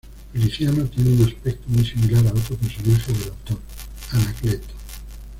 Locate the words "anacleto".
4.13-4.73